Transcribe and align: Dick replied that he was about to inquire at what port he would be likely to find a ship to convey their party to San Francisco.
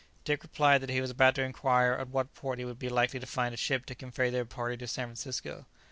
Dick 0.23 0.41
replied 0.41 0.79
that 0.81 0.89
he 0.89 0.99
was 0.99 1.11
about 1.11 1.35
to 1.35 1.43
inquire 1.43 1.91
at 1.93 2.07
what 2.09 2.33
port 2.33 2.57
he 2.57 2.65
would 2.65 2.79
be 2.79 2.89
likely 2.89 3.19
to 3.19 3.27
find 3.27 3.53
a 3.53 3.55
ship 3.55 3.85
to 3.85 3.93
convey 3.93 4.31
their 4.31 4.45
party 4.45 4.75
to 4.75 4.87
San 4.87 5.09
Francisco. 5.09 5.67